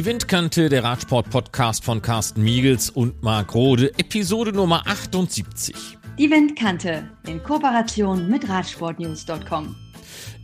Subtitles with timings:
[0.00, 5.74] Die Windkante, der Radsport-Podcast von Carsten Miegels und Marc Rode, Episode Nummer 78.
[6.18, 9.76] Die Windkante in Kooperation mit Radsportnews.com.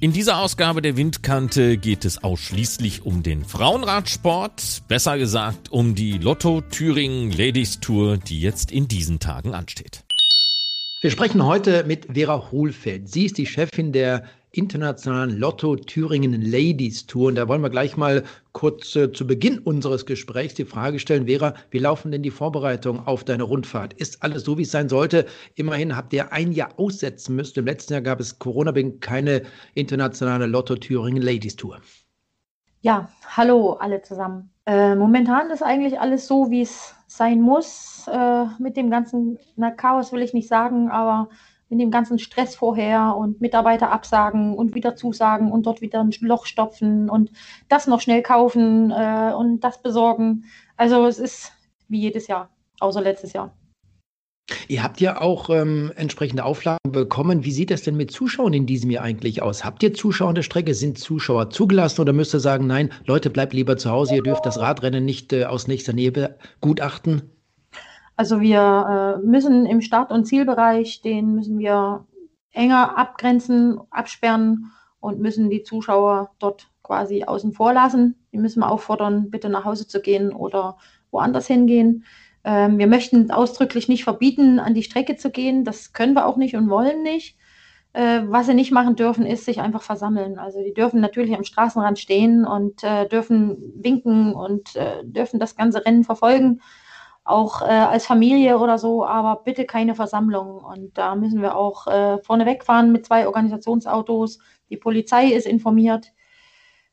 [0.00, 6.18] In dieser Ausgabe der Windkante geht es ausschließlich um den Frauenradsport, besser gesagt um die
[6.18, 10.04] Lotto Thüringen Ladies Tour, die jetzt in diesen Tagen ansteht.
[11.00, 13.08] Wir sprechen heute mit Vera Hohlfeld.
[13.08, 14.24] Sie ist die Chefin der
[14.56, 17.28] internationalen Lotto Thüringen Ladies Tour.
[17.28, 21.26] Und da wollen wir gleich mal kurz äh, zu Beginn unseres Gesprächs die Frage stellen,
[21.26, 23.92] Vera, wie laufen denn die Vorbereitungen auf deine Rundfahrt?
[23.94, 25.26] Ist alles so, wie es sein sollte?
[25.54, 27.58] Immerhin habt ihr ein Jahr aussetzen müssen.
[27.58, 29.42] Im letzten Jahr gab es Corona-bedingt keine
[29.74, 31.80] internationale Lotto Thüringen Ladies Tour.
[32.80, 34.50] Ja, hallo alle zusammen.
[34.64, 38.08] Äh, momentan ist eigentlich alles so, wie es sein muss.
[38.08, 41.28] Äh, mit dem ganzen na, Chaos will ich nicht sagen, aber
[41.68, 46.12] mit dem ganzen Stress vorher und Mitarbeiter absagen und wieder zusagen und dort wieder ein
[46.20, 47.30] Loch stopfen und
[47.68, 50.44] das noch schnell kaufen äh, und das besorgen.
[50.76, 51.52] Also es ist
[51.88, 52.50] wie jedes Jahr,
[52.80, 53.52] außer letztes Jahr.
[54.68, 57.44] Ihr habt ja auch ähm, entsprechende Auflagen bekommen.
[57.44, 59.64] Wie sieht das denn mit Zuschauern in diesem Jahr eigentlich aus?
[59.64, 60.74] Habt ihr Zuschauer an der Strecke?
[60.74, 64.46] Sind Zuschauer zugelassen oder müsst ihr sagen, nein, Leute, bleibt lieber zu Hause, ihr dürft
[64.46, 67.35] das Radrennen nicht äh, aus nächster Nähe begutachten?
[68.16, 72.06] Also wir äh, müssen im Start- und Zielbereich, den müssen wir
[72.50, 78.26] enger abgrenzen, absperren und müssen die Zuschauer dort quasi außen vor lassen.
[78.32, 80.78] Die müssen wir auffordern, bitte nach Hause zu gehen oder
[81.10, 82.04] woanders hingehen.
[82.42, 85.64] Ähm, wir möchten ausdrücklich nicht verbieten, an die Strecke zu gehen.
[85.64, 87.36] Das können wir auch nicht und wollen nicht.
[87.92, 90.38] Äh, was sie nicht machen dürfen, ist sich einfach versammeln.
[90.38, 95.54] Also die dürfen natürlich am Straßenrand stehen und äh, dürfen winken und äh, dürfen das
[95.54, 96.62] ganze Rennen verfolgen
[97.26, 100.58] auch äh, als Familie oder so, aber bitte keine Versammlung.
[100.58, 104.38] Und da müssen wir auch äh, vorne wegfahren mit zwei Organisationsautos.
[104.70, 106.12] Die Polizei ist informiert.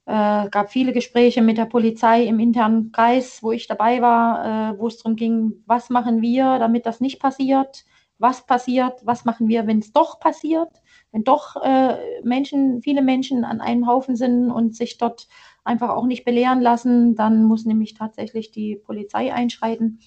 [0.06, 4.73] Es äh, gab viele Gespräche mit der Polizei im internen Kreis, wo ich dabei war,
[4.73, 7.86] äh, wo es darum ging, was machen wir, damit das nicht passiert,
[8.17, 10.70] was passiert, was machen wir, wenn es doch passiert,
[11.11, 15.27] wenn doch äh, Menschen, viele Menschen an einem Haufen sind und sich dort
[15.64, 19.99] einfach auch nicht belehren lassen, dann muss nämlich tatsächlich die Polizei einschreiten.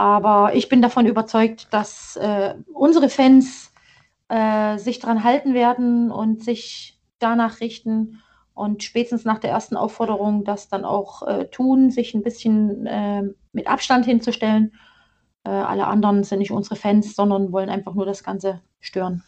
[0.00, 3.70] Aber ich bin davon überzeugt, dass äh, unsere Fans
[4.30, 8.22] äh, sich daran halten werden und sich danach richten
[8.54, 13.24] und spätestens nach der ersten Aufforderung das dann auch äh, tun, sich ein bisschen äh,
[13.52, 14.72] mit Abstand hinzustellen.
[15.44, 19.22] Äh, alle anderen sind nicht unsere Fans, sondern wollen einfach nur das Ganze stören.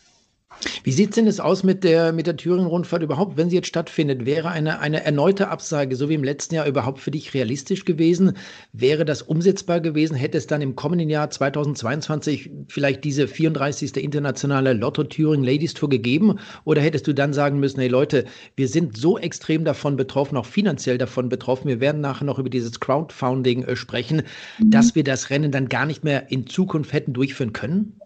[0.84, 3.68] Wie sieht es denn jetzt aus mit der, mit der Thüringen-Rundfahrt überhaupt, wenn sie jetzt
[3.68, 4.26] stattfindet?
[4.26, 8.36] Wäre eine, eine erneute Absage, so wie im letzten Jahr, überhaupt für dich realistisch gewesen?
[8.72, 10.14] Wäre das umsetzbar gewesen?
[10.14, 13.96] Hätte es dann im kommenden Jahr 2022 vielleicht diese 34.
[13.96, 16.38] internationale Lotto Thüringen Ladies Tour gegeben?
[16.64, 18.24] Oder hättest du dann sagen müssen, hey Leute,
[18.56, 22.50] wir sind so extrem davon betroffen, auch finanziell davon betroffen, wir werden nachher noch über
[22.50, 24.22] dieses Crowdfunding äh, sprechen,
[24.58, 24.70] mhm.
[24.70, 28.00] dass wir das Rennen dann gar nicht mehr in Zukunft hätten durchführen können?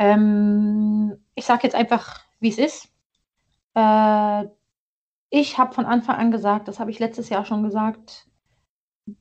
[0.00, 2.88] Ähm, ich sage jetzt einfach, wie es ist.
[3.74, 4.46] Äh,
[5.28, 8.26] ich habe von Anfang an gesagt, das habe ich letztes Jahr schon gesagt,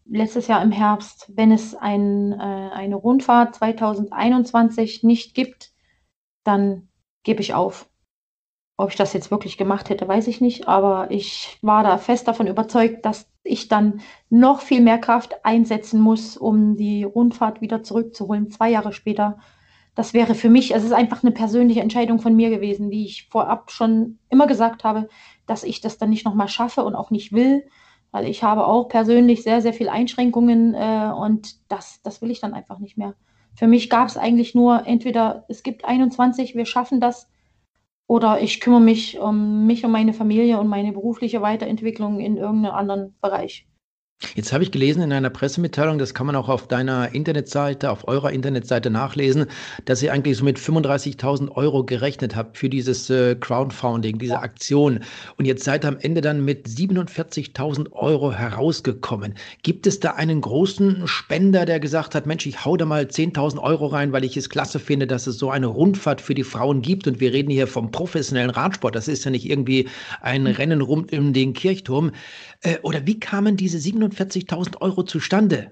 [0.05, 5.71] letztes Jahr im Herbst, wenn es ein, äh, eine Rundfahrt 2021 nicht gibt,
[6.45, 6.87] dann
[7.23, 7.89] gebe ich auf.
[8.77, 12.29] Ob ich das jetzt wirklich gemacht hätte, weiß ich nicht, aber ich war da fest
[12.29, 17.83] davon überzeugt, dass ich dann noch viel mehr Kraft einsetzen muss, um die Rundfahrt wieder
[17.83, 19.39] zurückzuholen, zwei Jahre später
[19.99, 23.27] das wäre für mich, es ist einfach eine persönliche Entscheidung von mir gewesen, wie ich
[23.29, 25.09] vorab schon immer gesagt habe,
[25.45, 27.67] dass ich das dann nicht nochmal schaffe und auch nicht will,
[28.11, 32.39] weil ich habe auch persönlich sehr, sehr viele Einschränkungen äh, und das, das will ich
[32.39, 33.13] dann einfach nicht mehr.
[33.55, 37.29] Für mich gab es eigentlich nur entweder es gibt 21, wir schaffen das,
[38.07, 42.73] oder ich kümmere mich um mich und meine Familie und meine berufliche Weiterentwicklung in irgendeinem
[42.73, 43.67] anderen Bereich.
[44.35, 48.05] Jetzt habe ich gelesen in einer Pressemitteilung, das kann man auch auf deiner Internetseite, auf
[48.05, 49.45] eurer Internetseite nachlesen,
[49.85, 54.99] dass ihr eigentlich so mit 35.000 Euro gerechnet habt für dieses äh, Crowdfunding, diese Aktion.
[55.37, 59.35] Und jetzt seid ihr am Ende dann mit 47.000 Euro herausgekommen.
[59.63, 63.57] Gibt es da einen großen Spender, der gesagt hat, Mensch, ich hau da mal 10.000
[63.61, 66.81] Euro rein, weil ich es klasse finde, dass es so eine Rundfahrt für die Frauen
[66.81, 67.07] gibt.
[67.07, 68.95] Und wir reden hier vom professionellen Radsport.
[68.95, 69.87] Das ist ja nicht irgendwie
[70.19, 72.11] ein Rennen rund um den Kirchturm.
[72.61, 75.71] Äh, oder wie kamen diese 47.000 Euro zustande?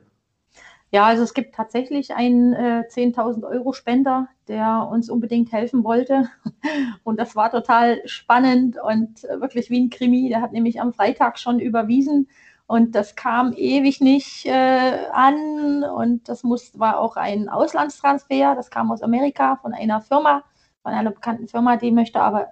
[0.90, 6.30] Ja, also es gibt tatsächlich einen äh, 10.000 Euro Spender, der uns unbedingt helfen wollte.
[7.04, 10.30] Und das war total spannend und äh, wirklich wie ein Krimi.
[10.30, 12.28] Der hat nämlich am Freitag schon überwiesen
[12.68, 15.84] und das kam ewig nicht äh, an.
[15.84, 18.56] Und das muss, war auch ein Auslandstransfer.
[18.56, 20.44] Das kam aus Amerika von einer Firma,
[20.84, 22.48] von einer bekannten Firma, die möchte aber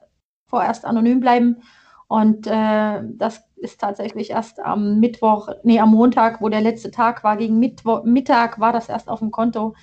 [0.45, 1.61] vorerst anonym bleiben.
[2.07, 7.23] Und äh, das ist tatsächlich erst am Mittwoch, nee, am Montag, wo der letzte Tag
[7.23, 9.75] war, gegen Mittwoch, Mittag war das erst auf dem Konto.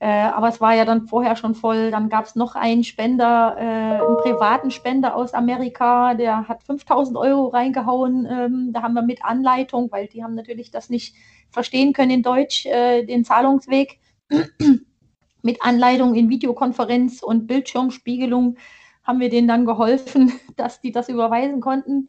[0.00, 1.90] Äh, aber es war ja dann vorher schon voll.
[1.90, 7.18] Dann gab es noch einen Spender, äh, einen privaten Spender aus Amerika, der hat 5000
[7.18, 8.26] Euro reingehauen.
[8.28, 11.14] Ähm, da haben wir mit Anleitung, weil die haben natürlich das nicht
[11.50, 14.00] verstehen können in Deutsch, äh, den Zahlungsweg.
[15.42, 18.56] mit Anleitung in Videokonferenz und Bildschirmspiegelung
[19.02, 22.08] haben wir denen dann geholfen, dass die das überweisen konnten.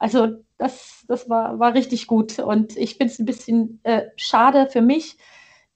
[0.00, 2.40] Also das, das war, war richtig gut.
[2.40, 5.18] Und ich finde es ein bisschen äh, schade für mich,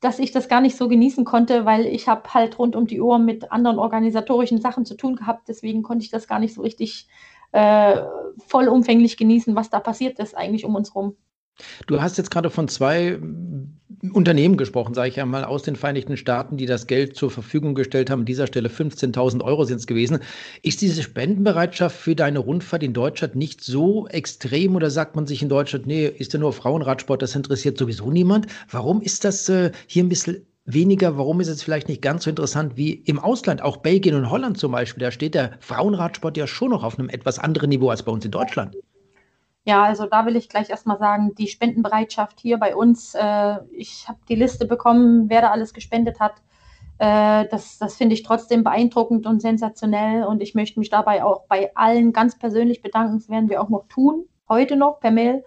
[0.01, 3.01] dass ich das gar nicht so genießen konnte, weil ich habe halt rund um die
[3.01, 5.49] Uhr mit anderen organisatorischen Sachen zu tun gehabt.
[5.49, 7.07] Deswegen konnte ich das gar nicht so richtig
[7.53, 8.03] äh,
[8.47, 11.17] vollumfänglich genießen, was da passiert ist eigentlich um uns rum.
[11.87, 13.19] Du hast jetzt gerade von zwei
[14.13, 17.75] Unternehmen gesprochen, sage ich ja mal, aus den Vereinigten Staaten, die das Geld zur Verfügung
[17.75, 18.21] gestellt haben.
[18.21, 20.19] An dieser Stelle 15.000 Euro sind es gewesen.
[20.63, 25.43] Ist diese Spendenbereitschaft für deine Rundfahrt in Deutschland nicht so extrem oder sagt man sich
[25.43, 28.47] in Deutschland, nee, ist ja nur Frauenradsport, das interessiert sowieso niemand?
[28.71, 32.31] Warum ist das äh, hier ein bisschen weniger, warum ist es vielleicht nicht ganz so
[32.31, 35.03] interessant wie im Ausland, auch Belgien und Holland zum Beispiel?
[35.03, 38.25] Da steht der Frauenradsport ja schon noch auf einem etwas anderen Niveau als bei uns
[38.25, 38.77] in Deutschland.
[39.67, 44.07] Ja, also da will ich gleich erstmal sagen, die Spendenbereitschaft hier bei uns, äh, ich
[44.09, 46.35] habe die Liste bekommen, wer da alles gespendet hat.
[46.99, 51.47] Äh, das das finde ich trotzdem beeindruckend und sensationell und ich möchte mich dabei auch
[51.49, 53.19] bei allen ganz persönlich bedanken.
[53.19, 55.45] Das werden wir auch noch tun, heute noch per Mail.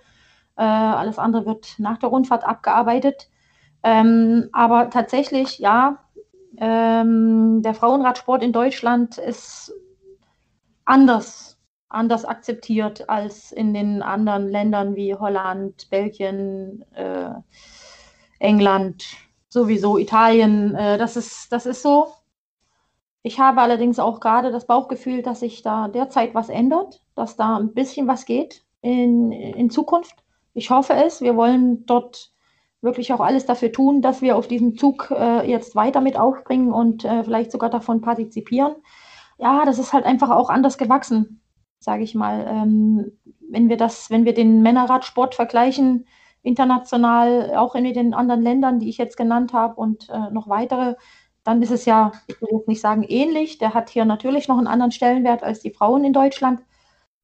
[0.57, 3.29] Äh, alles andere wird nach der Rundfahrt abgearbeitet.
[3.83, 5.99] Ähm, aber tatsächlich, ja,
[6.57, 9.73] ähm, der Frauenradsport in Deutschland ist
[10.85, 11.56] anders
[11.89, 17.31] anders akzeptiert als in den anderen Ländern wie Holland, Belgien, äh,
[18.39, 19.05] England,
[19.49, 20.75] sowieso Italien.
[20.75, 22.07] Äh, das, ist, das ist so.
[23.23, 27.57] Ich habe allerdings auch gerade das Bauchgefühl, dass sich da derzeit was ändert, dass da
[27.57, 30.15] ein bisschen was geht in, in Zukunft.
[30.53, 31.21] Ich hoffe es.
[31.21, 32.31] Wir wollen dort
[32.81, 36.71] wirklich auch alles dafür tun, dass wir auf diesem Zug äh, jetzt weiter mit aufspringen
[36.71, 38.75] und äh, vielleicht sogar davon partizipieren.
[39.39, 41.41] Ja, das ist halt einfach auch anders gewachsen
[41.79, 42.45] sage ich mal.
[42.47, 43.11] Ähm,
[43.49, 46.05] wenn wir das, wenn wir den Männerradsport vergleichen,
[46.43, 50.95] international, auch in den anderen Ländern, die ich jetzt genannt habe und äh, noch weitere,
[51.43, 53.57] dann ist es ja, ich will jetzt nicht sagen ähnlich.
[53.57, 56.61] Der hat hier natürlich noch einen anderen Stellenwert als die Frauen in Deutschland,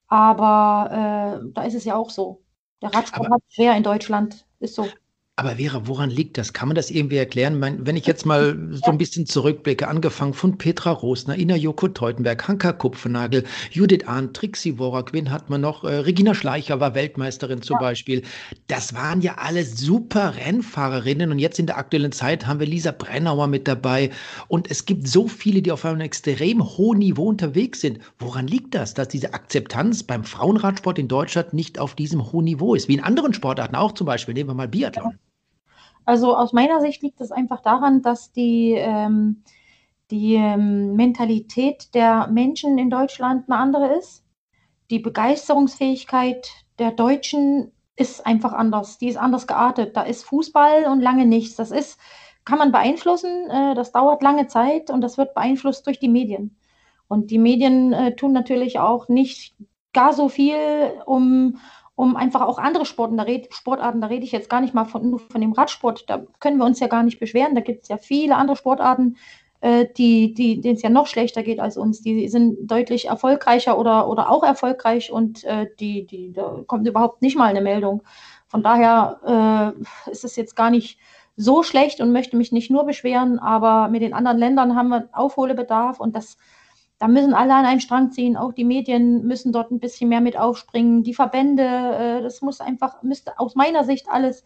[0.07, 2.41] aber äh, da ist es ja auch so.
[2.81, 4.87] Der Radsport aber, hat schwer in Deutschland, ist so.
[5.35, 6.53] Aber Vera, woran liegt das?
[6.53, 7.59] Kann man das irgendwie erklären?
[7.59, 12.47] Wenn ich jetzt mal so ein bisschen zurückblicke, angefangen von Petra Rosner, Ina Joko Teutenberg,
[12.47, 15.85] Hanka Kupfenagel, Judith Ahn, Trixie Worak, wen hat man noch?
[15.85, 17.79] Äh, Regina Schleicher war Weltmeisterin zum ja.
[17.79, 18.21] Beispiel.
[18.67, 22.91] Das waren ja alle super Rennfahrerinnen und jetzt in der aktuellen Zeit haben wir Lisa
[22.91, 24.11] Brennauer mit dabei
[24.49, 27.97] und es gibt so viele, die auf einem extrem hohen Niveau unterwegs sind.
[28.19, 32.75] Woran liegt das, dass diese Akzeptanz beim Frauenradsport in Deutschland nicht auf diesem hohen Niveau
[32.75, 32.87] ist?
[32.87, 34.35] Wie in anderen Sportarten auch zum Beispiel.
[34.35, 35.17] Nehmen wir mal Biathlon.
[36.05, 39.43] Also aus meiner Sicht liegt es einfach daran, dass die, ähm,
[40.11, 44.23] die ähm, Mentalität der Menschen in Deutschland eine andere ist.
[44.89, 48.97] Die Begeisterungsfähigkeit der Deutschen ist einfach anders.
[48.97, 49.95] Die ist anders geartet.
[49.95, 51.55] Da ist Fußball und lange nichts.
[51.55, 51.99] Das ist,
[52.45, 53.49] kann man beeinflussen.
[53.49, 56.57] Äh, das dauert lange Zeit und das wird beeinflusst durch die Medien.
[57.07, 59.55] Und die Medien äh, tun natürlich auch nicht
[59.93, 60.57] gar so viel,
[61.05, 61.59] um,
[61.95, 64.85] um einfach auch andere Sporten, da red, Sportarten, da rede ich jetzt gar nicht mal
[64.85, 67.55] von, nur von dem Radsport, da können wir uns ja gar nicht beschweren.
[67.55, 69.17] Da gibt es ja viele andere Sportarten,
[69.61, 72.01] äh, die, die, denen es ja noch schlechter geht als uns.
[72.01, 77.21] Die sind deutlich erfolgreicher oder, oder auch erfolgreich und äh, die, die, da kommt überhaupt
[77.21, 78.03] nicht mal eine Meldung.
[78.47, 79.73] Von daher
[80.07, 80.99] äh, ist es jetzt gar nicht
[81.35, 85.09] so schlecht und möchte mich nicht nur beschweren, aber mit den anderen Ländern haben wir
[85.13, 86.37] Aufholbedarf und das
[87.03, 88.37] da müssen alle an einen Strang ziehen.
[88.37, 91.03] Auch die Medien müssen dort ein bisschen mehr mit aufspringen.
[91.03, 94.45] Die Verbände, äh, das muss einfach, müsste aus meiner Sicht alles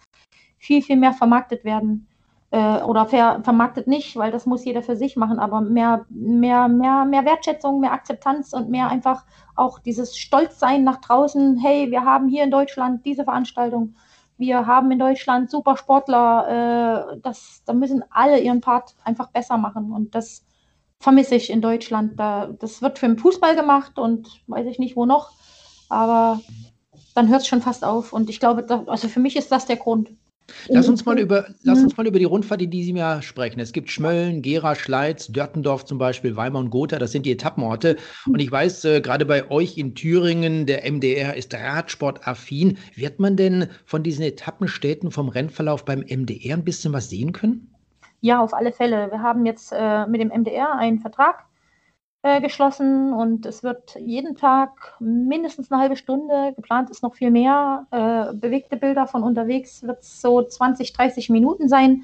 [0.58, 2.08] viel, viel mehr vermarktet werden.
[2.50, 6.68] Äh, oder ver, vermarktet nicht, weil das muss jeder für sich machen, aber mehr, mehr,
[6.68, 9.24] mehr, mehr Wertschätzung, mehr Akzeptanz und mehr einfach
[9.56, 11.58] auch dieses Stolzsein nach draußen.
[11.58, 13.94] Hey, wir haben hier in Deutschland diese Veranstaltung.
[14.40, 17.12] Wir haben in Deutschland super Sportler.
[17.14, 19.92] Äh, das, da müssen alle ihren Part einfach besser machen.
[19.92, 20.44] Und das
[21.00, 22.20] vermisse ich in Deutschland.
[22.20, 25.32] Da, das wird für den Fußball gemacht und weiß ich nicht wo noch.
[25.90, 26.42] Aber
[27.16, 28.14] dann hört es schon fast auf.
[28.14, 30.12] Und ich glaube, da, also für mich ist das der Grund.
[30.70, 33.60] Lass uns mal über, lass uns mal über die Rundfahrt in diesem Jahr sprechen.
[33.60, 37.98] Es gibt Schmölln, Gera, Schleiz, Dörtendorf zum Beispiel, Weimar und Gotha, das sind die Etappenorte.
[38.26, 42.78] Und ich weiß, äh, gerade bei euch in Thüringen, der MDR ist Radsport-affin.
[42.96, 47.74] Wird man denn von diesen Etappenstädten vom Rennverlauf beim MDR ein bisschen was sehen können?
[48.22, 49.12] Ja, auf alle Fälle.
[49.12, 51.46] Wir haben jetzt äh, mit dem MDR einen Vertrag.
[52.24, 57.32] äh, geschlossen und es wird jeden Tag mindestens eine halbe Stunde, geplant ist noch viel
[57.32, 62.04] mehr, äh, bewegte Bilder von unterwegs, wird es so 20, 30 Minuten sein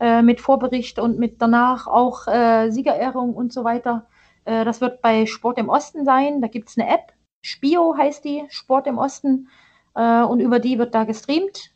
[0.00, 4.06] äh, mit Vorbericht und mit danach auch äh, Siegerehrung und so weiter.
[4.44, 8.24] Äh, das wird bei Sport im Osten sein, da gibt es eine App, Spio heißt
[8.24, 9.48] die, Sport im Osten
[9.94, 11.70] und über die wird da gestreamt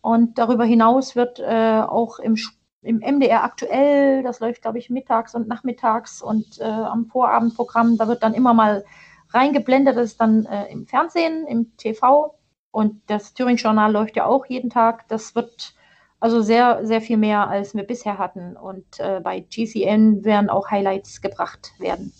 [0.00, 5.34] und darüber hinaus wird auch im Sport im MDR aktuell, das läuft, glaube ich, mittags
[5.34, 8.84] und nachmittags und äh, am Vorabendprogramm, da wird dann immer mal
[9.30, 12.34] reingeblendet, das ist dann äh, im Fernsehen, im TV
[12.70, 15.08] und das Thüringen-Journal läuft ja auch jeden Tag.
[15.08, 15.74] Das wird
[16.20, 20.70] also sehr, sehr viel mehr, als wir bisher hatten und äh, bei GCN werden auch
[20.70, 22.12] Highlights gebracht werden.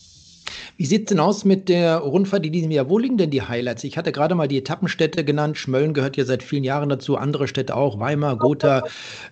[0.76, 2.88] Wie sieht es denn aus mit der Rundfahrt in diesem Jahr?
[2.88, 3.85] Wo liegen denn die Highlights?
[3.85, 5.59] Ich hatte gerade mal die Etappenstädte genannt.
[5.59, 8.85] Schmölln gehört ja seit vielen Jahren dazu, andere Städte auch, Weimar, Gotha.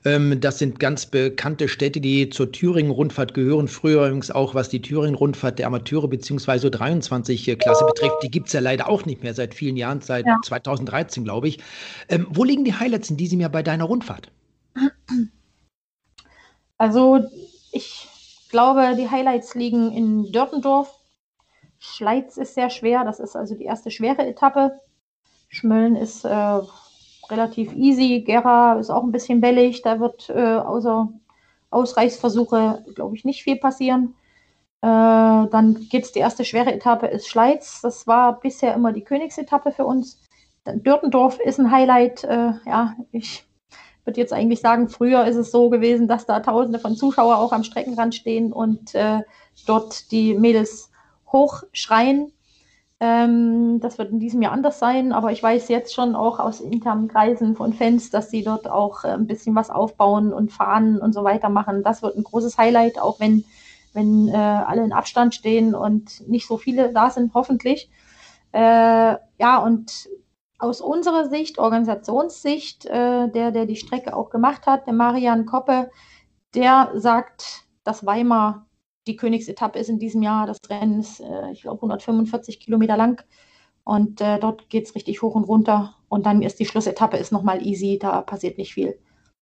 [0.04, 3.68] Ähm, das sind ganz bekannte Städte, die zur Thüringen-Rundfahrt gehören.
[3.68, 6.68] Früher übrigens auch, was die Thüringen-Rundfahrt der Amateure bzw.
[6.68, 8.22] 23-Klasse betrifft.
[8.22, 10.36] Die gibt es ja leider auch nicht mehr seit vielen Jahren, seit ja.
[10.44, 11.58] 2013, glaube ich.
[12.08, 14.30] Ähm, wo liegen die Highlights in diesem Jahr bei deiner Rundfahrt?
[16.78, 17.24] Also
[17.72, 18.08] ich
[18.50, 20.97] glaube, die Highlights liegen in Dörtendorf,
[21.78, 24.80] Schleiz ist sehr schwer, das ist also die erste schwere Etappe.
[25.48, 26.60] Schmölln ist äh,
[27.30, 31.08] relativ easy, Gera ist auch ein bisschen bellig, da wird äh, außer
[31.70, 34.14] Ausreichsversuche, glaube ich, nicht viel passieren.
[34.80, 39.04] Äh, dann geht es, die erste schwere Etappe ist Schleiz, das war bisher immer die
[39.04, 40.22] Königsetappe für uns.
[40.66, 43.44] Dürtendorf ist ein Highlight, äh, ja, ich
[44.04, 47.52] würde jetzt eigentlich sagen, früher ist es so gewesen, dass da tausende von Zuschauern auch
[47.52, 49.20] am Streckenrand stehen und äh,
[49.66, 50.90] dort die Mädels
[51.32, 52.32] hochschreien.
[53.00, 56.60] Ähm, das wird in diesem Jahr anders sein, aber ich weiß jetzt schon auch aus
[56.60, 60.98] internen Kreisen von Fans, dass sie dort auch äh, ein bisschen was aufbauen und fahren
[60.98, 61.84] und so weiter machen.
[61.84, 63.44] Das wird ein großes Highlight, auch wenn,
[63.92, 67.88] wenn äh, alle in Abstand stehen und nicht so viele da sind, hoffentlich.
[68.52, 70.08] Äh, ja, und
[70.58, 75.90] aus unserer Sicht, Organisationssicht, äh, der, der die Strecke auch gemacht hat, der Marian Koppe,
[76.54, 78.66] der sagt, dass Weimar
[79.08, 80.46] die Königsetappe ist in diesem Jahr.
[80.46, 83.24] Das Rennen ist, äh, ich glaube, 145 Kilometer lang.
[83.84, 85.94] Und äh, dort geht es richtig hoch und runter.
[86.08, 88.98] Und dann ist die Schlussetappe ist nochmal easy, da passiert nicht viel.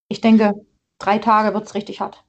[0.08, 0.54] Ich denke,
[0.98, 2.22] drei Tage wird es richtig hart.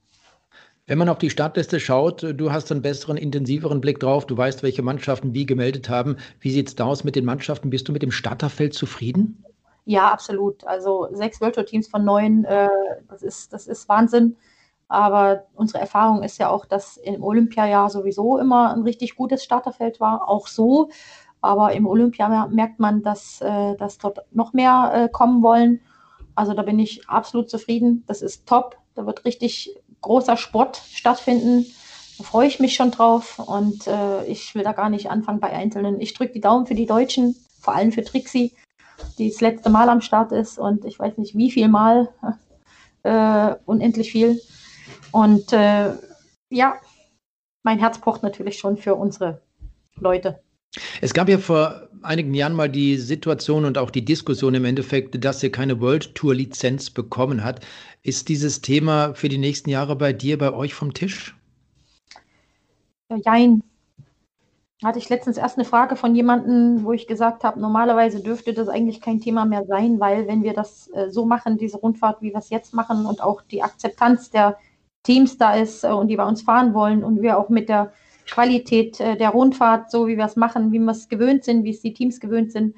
[0.86, 4.62] Wenn man auf die Startliste schaut, du hast einen besseren, intensiveren Blick drauf, du weißt,
[4.62, 6.16] welche Mannschaften wie gemeldet haben.
[6.40, 7.70] Wie sieht es da aus mit den Mannschaften?
[7.70, 9.44] Bist du mit dem Starterfeld zufrieden?
[9.84, 10.66] Ja, absolut.
[10.66, 12.68] Also sechs World Tour Teams von neun, äh,
[13.08, 14.36] das, ist, das ist Wahnsinn.
[14.88, 20.00] Aber unsere Erfahrung ist ja auch, dass im Olympiajahr sowieso immer ein richtig gutes Starterfeld
[20.00, 20.88] war, auch so.
[21.40, 25.80] Aber im Olympia merkt man, dass, äh, dass dort noch mehr äh, kommen wollen.
[26.34, 28.02] Also da bin ich absolut zufrieden.
[28.06, 28.76] Das ist top.
[28.94, 31.66] Da wird richtig großer Sport stattfinden.
[32.16, 33.38] Da freue ich mich schon drauf.
[33.38, 36.00] Und äh, ich will da gar nicht anfangen bei Einzelnen.
[36.00, 38.52] Ich drücke die Daumen für die Deutschen, vor allem für Trixie,
[39.18, 40.58] die das letzte Mal am Start ist.
[40.58, 42.08] Und ich weiß nicht, wie viel Mal.
[43.04, 44.40] Äh, unendlich viel.
[45.12, 45.92] Und äh,
[46.50, 46.76] ja,
[47.62, 49.40] mein Herz pocht natürlich schon für unsere
[49.96, 50.40] Leute.
[51.00, 55.22] Es gab ja vor einigen Jahren mal die Situation und auch die Diskussion im Endeffekt,
[55.24, 57.64] dass ihr keine World Tour Lizenz bekommen hat.
[58.02, 61.36] Ist dieses Thema für die nächsten Jahre bei dir, bei euch vom Tisch?
[63.24, 63.62] Jein.
[64.84, 68.68] Hatte ich letztens erst eine Frage von jemandem, wo ich gesagt habe, normalerweise dürfte das
[68.68, 72.30] eigentlich kein Thema mehr sein, weil wenn wir das äh, so machen, diese Rundfahrt, wie
[72.30, 74.56] wir es jetzt machen und auch die Akzeptanz der
[75.02, 77.92] Teams da ist äh, und die bei uns fahren wollen und wir auch mit der
[78.26, 81.70] Qualität äh, der Rundfahrt, so wie wir es machen, wie wir es gewöhnt sind, wie
[81.70, 82.76] es die Teams gewöhnt sind,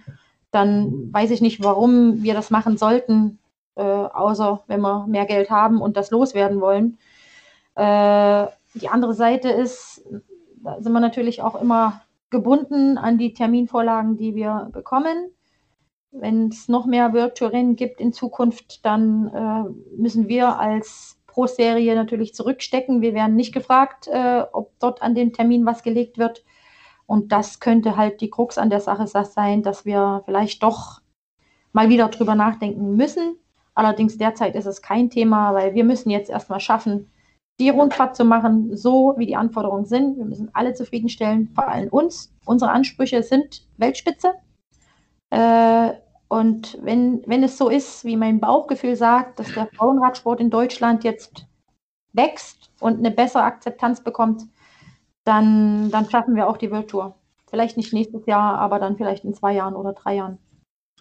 [0.50, 3.38] dann weiß ich nicht, warum wir das machen sollten,
[3.76, 6.98] äh, außer wenn wir mehr Geld haben und das loswerden wollen.
[7.74, 10.04] Äh, die andere Seite ist,
[10.62, 15.30] da sind wir natürlich auch immer gebunden an die Terminvorlagen, die wir bekommen.
[16.12, 21.94] Wenn es noch mehr Virtual gibt in Zukunft, dann äh, müssen wir als pro Serie
[21.94, 23.00] natürlich zurückstecken.
[23.00, 26.44] Wir werden nicht gefragt, äh, ob dort an den Termin was gelegt wird.
[27.06, 31.00] Und das könnte halt die Krux an der Sache sein, dass wir vielleicht doch
[31.72, 33.36] mal wieder drüber nachdenken müssen.
[33.74, 37.10] Allerdings derzeit ist es kein Thema, weil wir müssen jetzt erstmal schaffen,
[37.58, 40.16] die Rundfahrt zu machen, so wie die Anforderungen sind.
[40.16, 42.32] Wir müssen alle zufriedenstellen, vor allem uns.
[42.44, 44.34] Unsere Ansprüche sind Weltspitze.
[45.30, 45.92] Äh,
[46.30, 51.02] und wenn, wenn es so ist, wie mein Bauchgefühl sagt, dass der Frauenradsport in Deutschland
[51.02, 51.44] jetzt
[52.12, 54.44] wächst und eine bessere Akzeptanz bekommt,
[55.24, 57.16] dann, dann schaffen wir auch die World Tour.
[57.50, 60.38] Vielleicht nicht nächstes Jahr, aber dann vielleicht in zwei Jahren oder drei Jahren.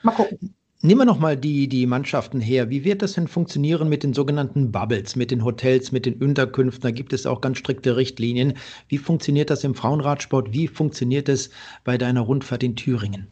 [0.02, 0.56] Mal gucken.
[0.82, 2.72] Nehmen wir nochmal die, die Mannschaften her.
[2.72, 6.82] Wie wird das denn funktionieren mit den sogenannten Bubbles, mit den Hotels, mit den Unterkünften?
[6.82, 8.56] Da gibt es auch ganz strikte Richtlinien.
[8.88, 10.54] Wie funktioniert das im Frauenradsport?
[10.54, 11.52] Wie funktioniert es
[11.84, 13.28] bei deiner Rundfahrt in Thüringen?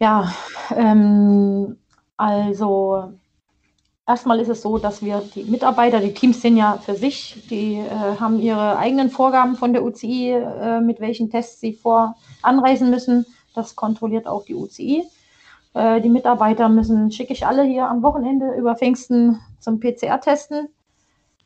[0.00, 0.32] Ja,
[0.74, 1.76] ähm,
[2.16, 3.12] also
[4.06, 7.74] erstmal ist es so, dass wir die Mitarbeiter, die Teams sind ja für sich, die
[7.74, 12.88] äh, haben ihre eigenen Vorgaben von der UCI, äh, mit welchen Tests sie vor anreisen
[12.90, 13.26] müssen.
[13.54, 15.04] Das kontrolliert auch die UCI.
[15.74, 20.68] Äh, die Mitarbeiter müssen, schicke ich alle hier am Wochenende über Pfingsten zum PCR testen.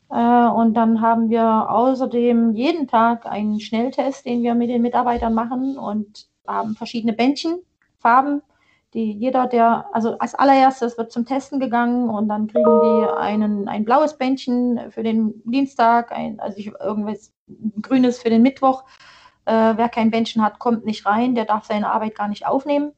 [0.09, 5.33] Äh, und dann haben wir außerdem jeden Tag einen Schnelltest, den wir mit den Mitarbeitern
[5.33, 7.59] machen und haben verschiedene Bändchen,
[8.05, 8.43] Farben,
[8.93, 13.67] die jeder, der, also als allererstes wird zum Testen gegangen und dann kriegen die einen,
[13.67, 17.33] ein blaues Bändchen für den Dienstag, ein, also ich, irgendwas
[17.81, 18.83] grünes für den Mittwoch.
[19.45, 22.91] Äh, wer kein Bändchen hat, kommt nicht rein, der darf seine Arbeit gar nicht aufnehmen.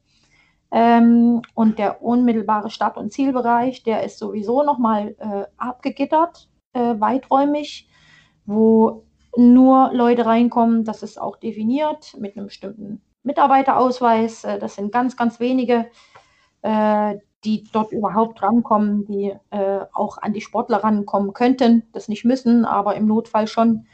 [0.70, 7.88] Ähm, und der unmittelbare Start- und Zielbereich, der ist sowieso nochmal äh, abgegittert, äh, weiträumig,
[8.44, 9.04] wo
[9.36, 10.84] nur Leute reinkommen.
[10.84, 14.42] Das ist auch definiert mit einem bestimmten Mitarbeiterausweis.
[14.42, 15.86] Äh, das sind ganz, ganz wenige,
[16.62, 21.84] äh, die dort überhaupt rankommen, die äh, auch an die Sportler rankommen könnten.
[21.92, 23.86] Das nicht müssen, aber im Notfall schon.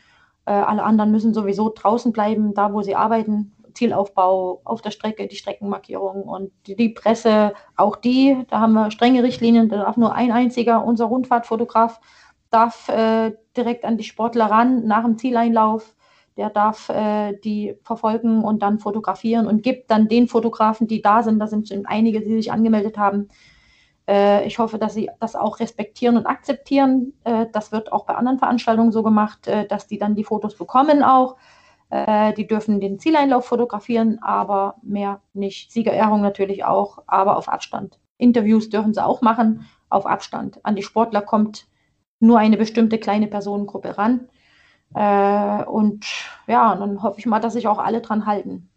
[0.46, 5.36] Alle anderen müssen sowieso draußen bleiben, da wo sie arbeiten, Zielaufbau auf der Strecke, die
[5.36, 10.32] Streckenmarkierung und die, Presse, auch die, da haben wir strenge Richtlinien, da darf nur ein
[10.32, 11.98] einziger, unser Rundfahrtfotograf,
[12.50, 12.90] darf
[13.56, 15.94] direkt an die Sportler ran nach dem Zieleinlauf,
[16.36, 21.22] der darf äh, die verfolgen und dann fotografieren und gibt dann den Fotografen, die da
[21.22, 23.28] sind, da sind schon einige, die sich angemeldet haben,
[24.08, 27.14] äh, ich hoffe, dass sie das auch respektieren und akzeptieren.
[27.24, 30.56] Äh, das wird auch bei anderen Veranstaltungen so gemacht, äh, dass die dann die Fotos
[30.56, 31.36] bekommen auch.
[31.90, 35.72] Äh, die dürfen den Zieleinlauf fotografieren, aber mehr nicht.
[35.72, 37.98] Siegerehrung natürlich auch, aber auf Abstand.
[38.18, 40.60] Interviews dürfen sie auch machen, auf Abstand.
[40.64, 41.66] An die Sportler kommt
[42.20, 44.28] nur eine bestimmte kleine Personengruppe ran.
[44.94, 46.06] Äh, und
[46.46, 48.70] ja, dann hoffe ich mal, dass sich auch alle dran halten.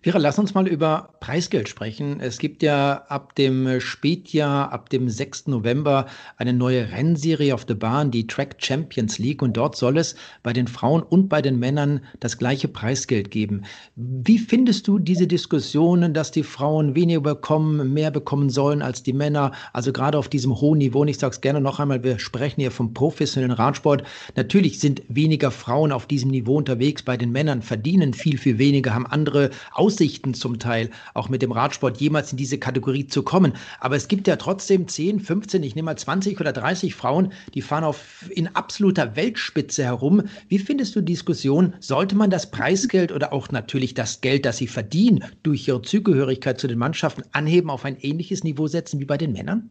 [0.00, 2.20] Vera, lass uns mal über Preisgeld sprechen.
[2.20, 5.48] Es gibt ja ab dem Spätjahr, ab dem 6.
[5.48, 9.42] November eine neue Rennserie auf der Bahn, die Track Champions League.
[9.42, 13.64] Und dort soll es bei den Frauen und bei den Männern das gleiche Preisgeld geben.
[13.96, 19.12] Wie findest du diese Diskussionen, dass die Frauen weniger bekommen, mehr bekommen sollen als die
[19.12, 19.52] Männer?
[19.72, 21.00] Also gerade auf diesem hohen Niveau.
[21.00, 24.04] Und ich sage es gerne noch einmal, wir sprechen hier vom professionellen Radsport.
[24.36, 27.02] Natürlich sind weniger Frauen auf diesem Niveau unterwegs.
[27.02, 31.52] Bei den Männern verdienen viel, viel weniger, haben andere Aussichten zum Teil, auch mit dem
[31.52, 33.52] Radsport jemals in diese Kategorie zu kommen.
[33.80, 37.62] Aber es gibt ja trotzdem 10, 15, ich nehme mal 20 oder 30 Frauen, die
[37.62, 40.22] fahren auf, in absoluter Weltspitze herum.
[40.48, 41.74] Wie findest du die Diskussion?
[41.80, 46.60] Sollte man das Preisgeld oder auch natürlich das Geld, das sie verdienen, durch ihre Zugehörigkeit
[46.60, 49.70] zu den Mannschaften anheben, auf ein ähnliches Niveau setzen wie bei den Männern?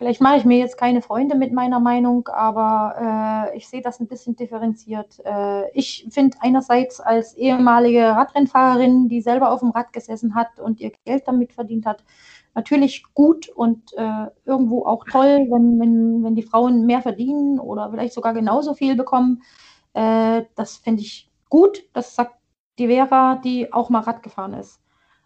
[0.00, 4.00] Vielleicht mache ich mir jetzt keine Freunde mit meiner Meinung, aber äh, ich sehe das
[4.00, 5.20] ein bisschen differenziert.
[5.26, 10.80] Äh, ich finde einerseits als ehemalige Radrennfahrerin, die selber auf dem Rad gesessen hat und
[10.80, 12.02] ihr Geld damit verdient hat,
[12.54, 17.90] natürlich gut und äh, irgendwo auch toll, wenn, wenn, wenn die Frauen mehr verdienen oder
[17.90, 19.42] vielleicht sogar genauso viel bekommen.
[19.92, 21.82] Äh, das finde ich gut.
[21.92, 22.36] Das sagt
[22.78, 24.80] die Vera, die auch mal Rad gefahren ist.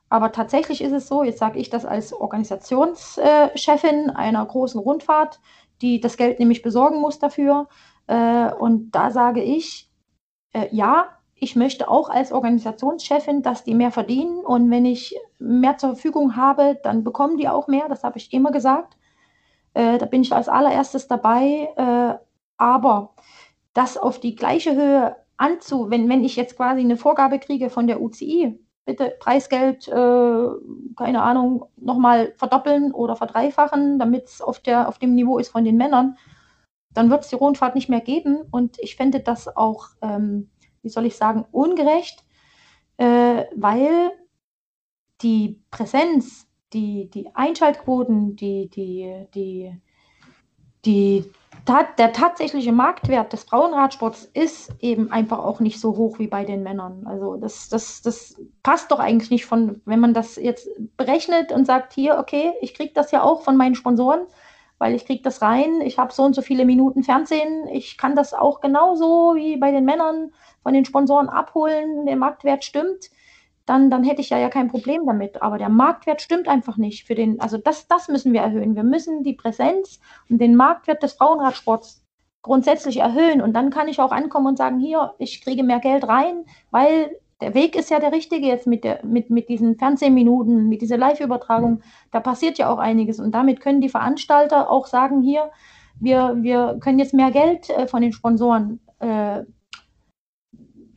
[0.08, 5.40] Aber tatsächlich ist es so, jetzt sage ich das als Organisationschefin einer großen Rundfahrt,
[5.80, 7.68] die das Geld nämlich besorgen muss dafür.
[8.06, 9.90] Äh, und da sage ich,
[10.52, 14.38] äh, ja, ich möchte auch als Organisationschefin, dass die mehr verdienen.
[14.44, 17.88] Und wenn ich mehr zur Verfügung habe, dann bekommen die auch mehr.
[17.88, 18.96] Das habe ich immer gesagt.
[19.74, 21.70] Äh, da bin ich als allererstes dabei.
[22.56, 23.14] aber
[23.74, 27.88] das auf die gleiche Höhe anzu, wenn, wenn ich jetzt quasi eine Vorgabe kriege von
[27.88, 30.46] der UCI, bitte Preisgeld, äh,
[30.96, 35.76] keine Ahnung, nochmal verdoppeln oder verdreifachen, damit es auf, auf dem Niveau ist von den
[35.76, 36.16] Männern,
[36.92, 38.42] dann wird es die Rundfahrt nicht mehr geben.
[38.50, 40.50] Und ich fände das auch, ähm,
[40.82, 42.24] wie soll ich sagen, ungerecht,
[42.98, 44.12] äh, weil
[45.22, 49.80] die Präsenz, die, die Einschaltquoten, die, die, die,
[50.84, 51.32] die
[51.66, 56.62] der tatsächliche Marktwert des Frauenradsports ist eben einfach auch nicht so hoch wie bei den
[56.62, 57.06] Männern.
[57.06, 61.64] Also das, das, das passt doch eigentlich nicht von, wenn man das jetzt berechnet und
[61.64, 64.26] sagt, hier, okay, ich kriege das ja auch von meinen Sponsoren,
[64.78, 68.14] weil ich kriege das rein, ich habe so und so viele Minuten Fernsehen, ich kann
[68.14, 73.10] das auch genauso wie bei den Männern von den Sponsoren abholen, der Marktwert stimmt
[73.66, 75.42] dann, dann hätte ich ja, ja kein Problem damit.
[75.42, 78.76] Aber der Marktwert stimmt einfach nicht für den, also das, das müssen wir erhöhen.
[78.76, 82.04] Wir müssen die Präsenz und den Marktwert des Frauenradsports
[82.42, 83.40] grundsätzlich erhöhen.
[83.40, 87.10] Und dann kann ich auch ankommen und sagen, hier, ich kriege mehr Geld rein, weil
[87.40, 90.98] der Weg ist ja der richtige jetzt mit, der, mit, mit diesen Fernsehminuten, mit dieser
[90.98, 91.82] Live-Übertragung.
[92.12, 93.18] Da passiert ja auch einiges.
[93.18, 95.50] Und damit können die Veranstalter auch sagen, hier,
[95.98, 99.42] wir, wir können jetzt mehr Geld äh, von den Sponsoren äh,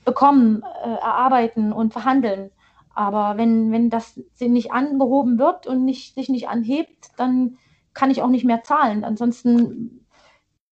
[0.05, 2.51] bekommen, äh, erarbeiten und verhandeln.
[2.97, 7.57] Aber wenn, wenn das nicht angehoben wird und nicht, sich nicht anhebt, dann
[7.93, 9.03] kann ich auch nicht mehr zahlen.
[9.03, 10.05] Ansonsten,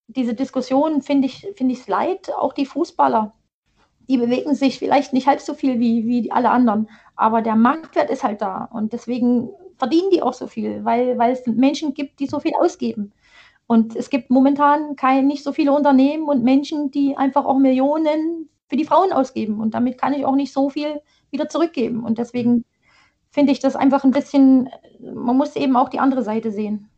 [0.07, 3.33] diese Diskussion finde ich es find leid, auch die Fußballer
[4.07, 8.09] die bewegen sich vielleicht nicht halb so viel wie, wie alle anderen, aber der Marktwert
[8.09, 12.27] ist halt da und deswegen verdienen die auch so viel, weil, es Menschen gibt, die
[12.27, 13.11] so viel ausgeben.
[13.67, 18.47] Und es gibt momentan kein, nicht so viele Unternehmen und Menschen, die einfach auch Millionen
[18.67, 19.59] für die Frauen ausgeben.
[19.59, 21.01] Und damit kann ich auch nicht so viel
[21.35, 22.03] wieder zurückgeben.
[22.03, 22.65] Und deswegen
[23.31, 24.69] finde ich das einfach ein bisschen,
[24.99, 26.89] man muss eben auch die andere Seite sehen.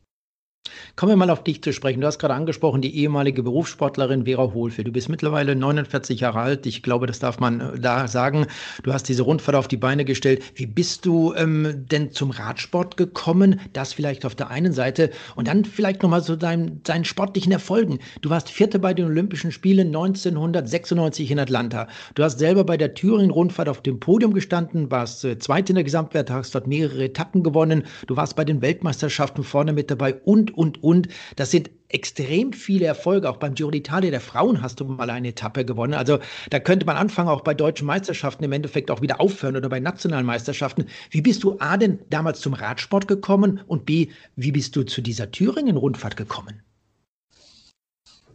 [0.98, 2.02] Kommen wir mal auf dich zu sprechen.
[2.02, 4.88] Du hast gerade angesprochen, die ehemalige Berufssportlerin Vera Hohlfeld.
[4.88, 6.66] Du bist mittlerweile 49 Jahre alt.
[6.66, 8.48] Ich glaube, das darf man äh, da sagen.
[8.82, 10.42] Du hast diese Rundfahrt auf die Beine gestellt.
[10.56, 13.60] Wie bist du ähm, denn zum Radsport gekommen?
[13.74, 15.12] Das vielleicht auf der einen Seite.
[15.36, 18.00] Und dann vielleicht nochmal zu deinem, deinen sportlichen Erfolgen.
[18.22, 21.90] Du warst Vierte bei den Olympischen Spielen 1996 in Atlanta.
[22.16, 25.84] Du hast selber bei der Thüringen-Rundfahrt auf dem Podium gestanden, warst äh, Zweite in der
[25.84, 27.84] Gesamtwert, hast dort mehrere Etappen gewonnen.
[28.08, 30.87] Du warst bei den Weltmeisterschaften vorne mit dabei und, und, und.
[31.36, 33.30] Das sind extrem viele Erfolge.
[33.30, 35.94] Auch beim Giro d'Italia der Frauen hast du mal eine Etappe gewonnen.
[35.94, 36.20] Also
[36.50, 39.80] da könnte man anfangen, auch bei deutschen Meisterschaften im Endeffekt auch wieder aufhören oder bei
[39.80, 40.86] nationalen Meisterschaften.
[41.10, 45.02] Wie bist du A denn damals zum Radsport gekommen und B, wie bist du zu
[45.02, 46.62] dieser Thüringen-Rundfahrt gekommen?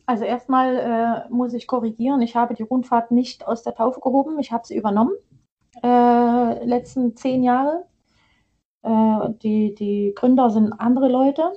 [0.06, 0.76] Also erstmal
[1.28, 4.66] äh, muss ich korrigieren, ich habe die Rundfahrt nicht aus der Taufe gehoben, ich habe
[4.66, 5.12] sie übernommen,
[5.82, 7.84] äh, letzten zehn Jahre.
[8.82, 11.52] Äh, die, die Gründer sind andere Leute.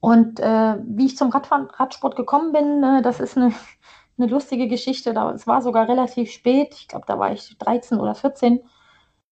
[0.00, 3.52] Und äh, wie ich zum Radfahren, Radsport gekommen bin, äh, das ist eine,
[4.18, 5.14] eine lustige Geschichte.
[5.14, 6.74] Da, es war sogar relativ spät.
[6.74, 8.60] Ich glaube, da war ich 13 oder 14.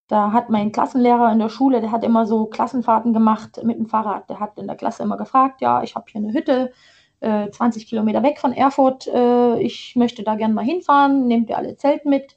[0.09, 3.87] Da hat mein Klassenlehrer in der Schule, der hat immer so Klassenfahrten gemacht mit dem
[3.87, 4.31] Fahrrad.
[4.31, 6.72] Der hat in der Klasse immer gefragt, ja, ich habe hier eine Hütte,
[7.20, 9.07] äh, 20 Kilometer weg von Erfurt.
[9.07, 11.26] Äh, ich möchte da gerne mal hinfahren.
[11.26, 12.37] Nehmt ihr alle Zelt mit?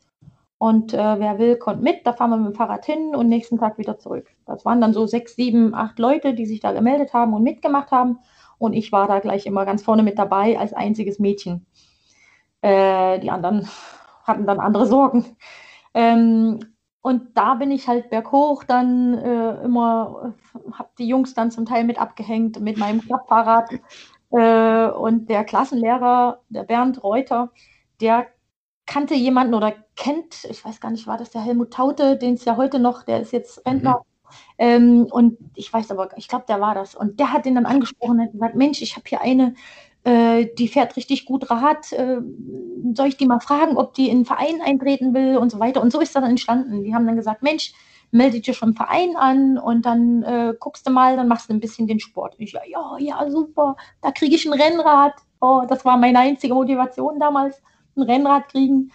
[0.62, 2.06] Und äh, wer will, kommt mit.
[2.06, 4.28] Da fahren wir mit dem Fahrrad hin und nächsten Tag wieder zurück.
[4.45, 7.89] Das waren dann so sechs, sieben, acht Leute, die sich da gemeldet haben und mitgemacht
[7.89, 8.19] haben.
[8.60, 11.65] Und ich war da gleich immer ganz vorne mit dabei als einziges Mädchen.
[12.62, 13.67] Äh, die anderen
[14.24, 15.36] hatten dann andere Sorgen.
[15.95, 16.60] Ähm,
[17.02, 20.36] und da bin ich halt berghoch dann äh, immer,
[20.74, 23.71] habe die Jungs dann zum Teil mit abgehängt mit meinem Klappfahrrad.
[24.30, 27.50] Äh, und der Klassenlehrer, der Bernd Reuter,
[28.00, 28.28] der
[28.91, 32.43] kannte jemanden oder kennt, ich weiß gar nicht, war das der Helmut Taute, den es
[32.43, 34.01] ja heute noch, der ist jetzt Rentner.
[34.01, 34.34] Mhm.
[34.58, 36.93] Ähm, und ich weiß aber, ich glaube, der war das.
[36.93, 39.54] Und der hat ihn dann angesprochen und gesagt, Mensch, ich habe hier eine,
[40.04, 41.93] äh, die fährt richtig gut Rad.
[41.93, 42.17] Äh,
[42.93, 45.82] soll ich die mal fragen, ob die in einen Verein eintreten will und so weiter.
[45.82, 46.84] Und so ist das dann entstanden.
[46.84, 47.73] Die haben dann gesagt, Mensch,
[48.12, 51.54] melde dich schon im Verein an und dann äh, guckst du mal, dann machst du
[51.54, 52.36] ein bisschen den Sport.
[52.38, 55.13] Und ich, ja, ja, ja, super, da kriege ich ein Rennrad.
[55.39, 57.62] Oh, das war meine einzige Motivation damals
[57.95, 58.91] ein Rennrad kriegen.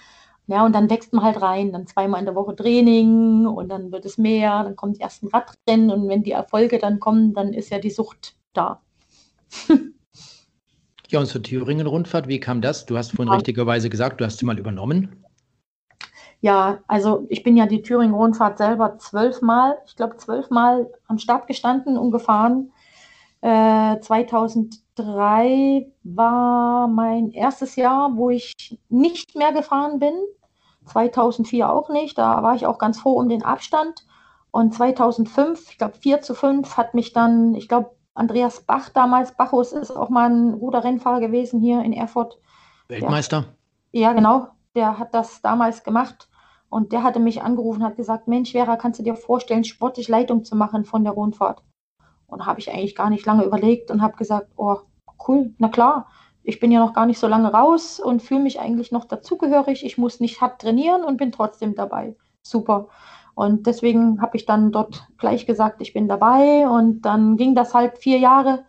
[0.49, 3.91] Ja, und dann wächst man halt rein, dann zweimal in der Woche Training und dann
[3.91, 7.53] wird es mehr, dann kommt die ersten Radrennen und wenn die Erfolge dann kommen, dann
[7.53, 8.81] ist ja die Sucht da.
[11.09, 12.87] ja, und zur Thüringen-Rundfahrt, wie kam das?
[12.87, 13.35] Du hast vorhin ja.
[13.35, 15.25] richtigerweise gesagt, du hast sie mal übernommen.
[16.41, 21.99] Ja, also ich bin ja die Thüringen-Rundfahrt selber zwölfmal, ich glaube zwölfmal am Start gestanden
[21.99, 22.71] und gefahren.
[23.47, 30.15] Äh, 2003 war mein erstes Jahr, wo ich nicht mehr gefahren bin.
[30.87, 32.19] 2004 auch nicht.
[32.19, 34.05] Da war ich auch ganz froh um den Abstand.
[34.51, 39.37] Und 2005, ich glaube 4 zu 5, hat mich dann, ich glaube, Andreas Bach damals,
[39.37, 42.41] Bachus ist auch mal ein guter Rennfahrer gewesen hier in Erfurt.
[42.89, 43.45] Weltmeister?
[43.93, 44.49] Der, ja, genau.
[44.75, 46.29] Der hat das damals gemacht.
[46.69, 50.45] Und der hatte mich angerufen, hat gesagt, Mensch, Vera, kannst du dir vorstellen, sportlich Leitung
[50.45, 51.63] zu machen von der Rundfahrt?
[52.27, 54.79] Und habe ich eigentlich gar nicht lange überlegt und habe gesagt, oh,
[55.27, 56.09] cool, na klar,
[56.43, 59.85] ich bin ja noch gar nicht so lange raus und fühle mich eigentlich noch dazugehörig.
[59.85, 62.17] Ich muss nicht hart trainieren und bin trotzdem dabei.
[62.43, 62.89] Super.
[63.35, 66.69] Und deswegen habe ich dann dort gleich gesagt, ich bin dabei.
[66.69, 68.65] Und dann ging das halt vier Jahre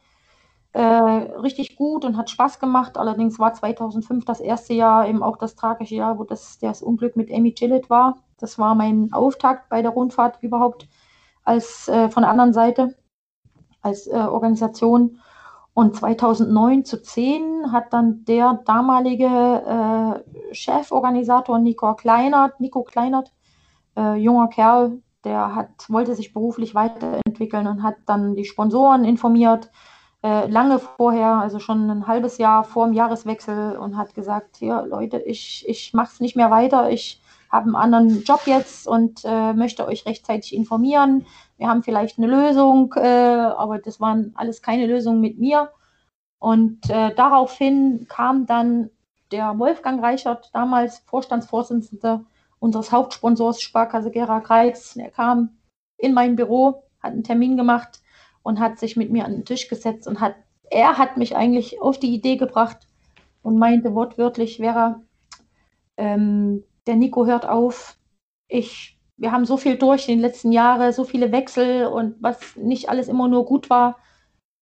[0.73, 2.97] äh, richtig gut und hat Spaß gemacht.
[2.97, 7.15] Allerdings war 2005 das erste Jahr eben auch das tragische Jahr, wo das, das Unglück
[7.15, 8.17] mit Amy Gillett war.
[8.39, 10.87] Das war mein Auftakt bei der Rundfahrt überhaupt
[11.43, 12.95] als äh, von der anderen Seite
[13.87, 15.19] als äh, Organisation.
[15.73, 23.31] Und 2009 zu 10 hat dann der damalige äh, Cheforganisator Nico Kleinert, Nico Kleinert,
[23.95, 29.69] äh, junger Kerl, der hat, wollte sich beruflich weiterentwickeln und hat dann die Sponsoren informiert,
[30.23, 34.83] äh, lange vorher, also schon ein halbes Jahr vor dem Jahreswechsel und hat gesagt, hier
[34.83, 37.21] Leute, ich, ich mache es nicht mehr weiter, ich
[37.51, 41.25] habe einen anderen Job jetzt und äh, möchte euch rechtzeitig informieren.
[41.57, 45.71] Wir haben vielleicht eine Lösung, äh, aber das waren alles keine Lösungen mit mir.
[46.39, 48.89] Und äh, daraufhin kam dann
[49.31, 52.25] der Wolfgang Reichert, damals Vorstandsvorsitzender
[52.59, 54.95] unseres Hauptsponsors Sparkasse Gera Kreis.
[54.95, 55.57] Er kam
[55.97, 58.01] in mein Büro, hat einen Termin gemacht
[58.43, 60.35] und hat sich mit mir an den Tisch gesetzt und hat,
[60.69, 62.87] er hat mich eigentlich auf die Idee gebracht
[63.41, 65.01] und meinte wortwörtlich, Vera,
[65.97, 67.97] ähm, der Nico hört auf.
[68.47, 72.55] Ich, wir haben so viel durch in den letzten Jahren, so viele Wechsel und was
[72.55, 73.99] nicht alles immer nur gut war.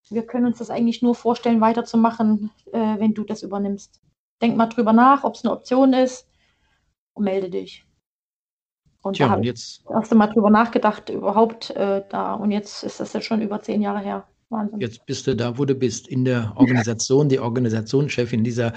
[0.09, 4.01] Wir können uns das eigentlich nur vorstellen, weiterzumachen, äh, wenn du das übernimmst.
[4.41, 6.27] Denk mal drüber nach, ob es eine Option ist
[7.13, 7.85] und melde dich.
[9.01, 12.33] Und Tja, da habe ich das erste Mal drüber nachgedacht, überhaupt äh, da.
[12.33, 14.27] Und jetzt ist das ja schon über zehn Jahre her.
[14.55, 14.79] Wahnsinn.
[14.79, 18.73] Jetzt bist du da, wo du bist, in der Organisation, die Organisationschefin dieser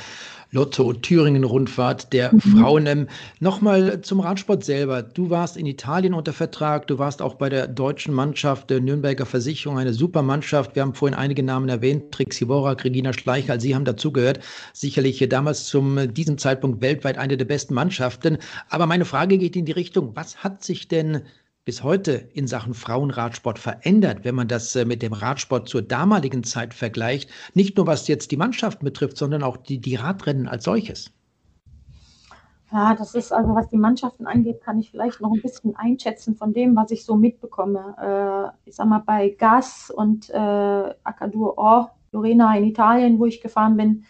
[0.50, 2.40] Lotto-Thüringen-Rundfahrt der mhm.
[2.40, 2.86] Frauen.
[2.86, 3.08] Ähm,
[3.40, 5.02] Nochmal zum Radsport selber.
[5.02, 9.26] Du warst in Italien unter Vertrag, du warst auch bei der deutschen Mannschaft der Nürnberger
[9.26, 10.74] Versicherung, eine super Mannschaft.
[10.74, 14.40] Wir haben vorhin einige Namen erwähnt, Trixie Borak, Regina Schleicher, Sie haben dazugehört.
[14.72, 18.38] Sicherlich damals zum diesem Zeitpunkt weltweit eine der besten Mannschaften.
[18.70, 21.22] Aber meine Frage geht in die Richtung, was hat sich denn
[21.68, 26.42] bis heute in Sachen Frauenradsport verändert, wenn man das äh, mit dem Radsport zur damaligen
[26.42, 27.28] Zeit vergleicht?
[27.52, 31.12] Nicht nur was jetzt die Mannschaft betrifft, sondern auch die, die Radrennen als solches.
[32.72, 36.36] Ja, das ist also, was die Mannschaften angeht, kann ich vielleicht noch ein bisschen einschätzen
[36.36, 38.54] von dem, was ich so mitbekomme.
[38.64, 43.42] Äh, ich sag mal, bei Gas und äh, Accadur Or, Lorena in Italien, wo ich
[43.42, 44.04] gefahren bin,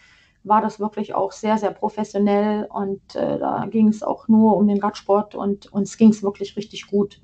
[0.45, 4.65] war das wirklich auch sehr, sehr professionell und äh, da ging es auch nur um
[4.65, 7.19] den Radsport und uns ging es wirklich richtig gut.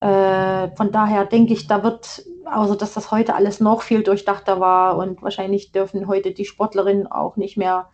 [0.00, 4.60] Äh, von daher denke ich, da wird, also dass das heute alles noch viel durchdachter
[4.60, 7.88] war und wahrscheinlich dürfen heute die Sportlerinnen auch nicht mehr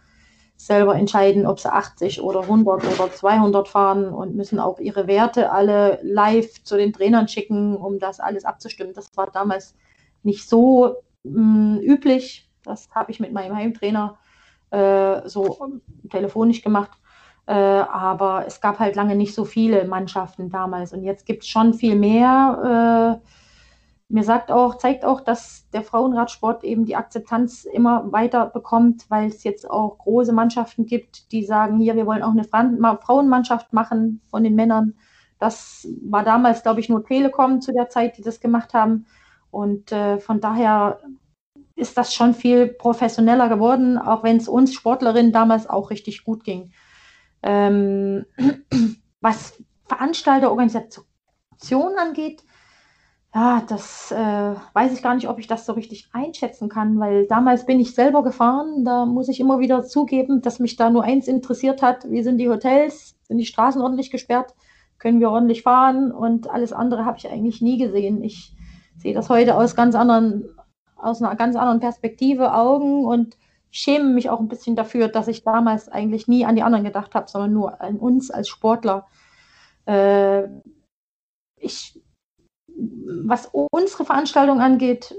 [0.57, 5.51] selber entscheiden, ob sie 80 oder 100 oder 200 fahren und müssen auch ihre Werte
[5.51, 8.95] alle live zu den Trainern schicken, um das alles abzustimmen.
[8.95, 9.75] Das war damals
[10.23, 12.49] nicht so mh, mm, üblich.
[12.65, 14.19] Das habe ich mit meinem Heimtrainer
[14.71, 16.91] äh, so telefonisch gemacht.
[17.47, 21.49] Äh, aber es gab halt lange nicht so viele Mannschaften damals und jetzt gibt es
[21.49, 23.21] schon viel mehr.
[23.21, 23.29] Äh,
[24.13, 29.29] mir sagt auch, zeigt auch, dass der Frauenradsport eben die Akzeptanz immer weiter bekommt, weil
[29.29, 34.21] es jetzt auch große Mannschaften gibt, die sagen, hier, wir wollen auch eine Frauenmannschaft machen
[34.29, 34.95] von den Männern.
[35.39, 39.07] Das war damals, glaube ich, nur Telekom zu der Zeit, die das gemacht haben.
[39.51, 41.01] Und äh, von daher
[41.75, 46.45] ist das schon viel professioneller geworden, auch wenn es uns Sportlerinnen damals auch richtig gut
[46.45, 46.71] ging.
[47.43, 48.27] Ähm,
[49.21, 49.55] was
[49.87, 51.05] Veranstalterorganisation
[51.99, 52.45] angeht,
[53.35, 57.27] ja, das äh, weiß ich gar nicht, ob ich das so richtig einschätzen kann, weil
[57.27, 58.85] damals bin ich selber gefahren.
[58.85, 62.37] Da muss ich immer wieder zugeben, dass mich da nur eins interessiert hat: Wie sind
[62.39, 63.17] die Hotels?
[63.23, 64.55] Sind die Straßen ordentlich gesperrt?
[64.99, 66.13] Können wir ordentlich fahren?
[66.13, 68.23] Und alles andere habe ich eigentlich nie gesehen.
[68.23, 68.55] Ich
[68.99, 70.45] sehe das heute aus ganz anderen,
[70.97, 73.39] aus einer ganz anderen Perspektive, Augen und
[73.73, 77.15] schäme mich auch ein bisschen dafür, dass ich damals eigentlich nie an die anderen gedacht
[77.15, 79.07] habe, sondern nur an uns als Sportler.
[79.87, 80.45] Äh,
[81.57, 82.01] ich,
[82.67, 85.15] was unsere Veranstaltung angeht,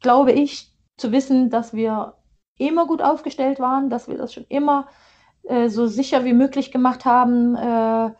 [0.00, 2.14] glaube ich zu wissen, dass wir
[2.58, 4.88] immer gut aufgestellt waren, dass wir das schon immer
[5.44, 8.10] äh, so sicher wie möglich gemacht haben äh,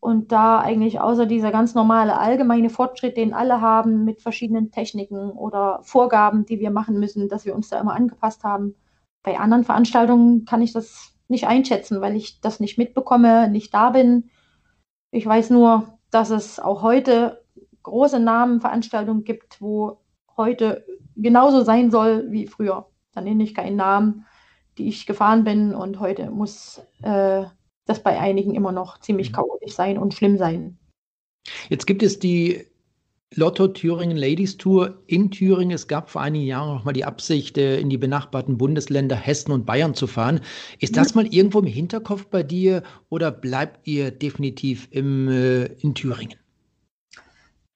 [0.00, 5.30] und da eigentlich außer dieser ganz normale allgemeine Fortschritt, den alle haben mit verschiedenen Techniken
[5.32, 8.74] oder Vorgaben, die wir machen müssen, dass wir uns da immer angepasst haben
[9.22, 13.90] bei anderen Veranstaltungen kann ich das nicht einschätzen, weil ich das nicht mitbekomme, nicht da
[13.90, 14.30] bin.
[15.10, 17.44] Ich weiß nur, dass es auch heute
[17.82, 20.00] große Namenveranstaltungen gibt, wo
[20.36, 20.84] heute
[21.16, 22.86] genauso sein soll wie früher.
[23.12, 24.26] Dann nenne ich keinen Namen,
[24.78, 27.44] die ich gefahren bin und heute muss äh,
[27.86, 29.36] das bei einigen immer noch ziemlich mhm.
[29.36, 30.78] chaotisch sein und schlimm sein.
[31.68, 32.66] Jetzt gibt es die
[33.36, 35.70] Lotto Thüringen Ladies Tour in Thüringen.
[35.70, 39.52] Es gab vor einigen Jahren noch mal die Absicht, äh, in die benachbarten Bundesländer Hessen
[39.52, 40.40] und Bayern zu fahren.
[40.80, 45.94] Ist das mal irgendwo im Hinterkopf bei dir oder bleibt ihr definitiv im, äh, in
[45.94, 46.34] Thüringen?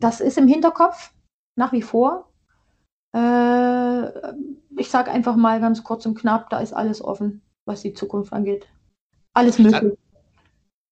[0.01, 1.13] Das ist im Hinterkopf
[1.55, 2.29] nach wie vor.
[3.15, 4.09] Äh,
[4.77, 8.33] ich sage einfach mal ganz kurz und knapp, da ist alles offen, was die Zukunft
[8.33, 8.67] angeht.
[9.35, 9.93] Alles möglich.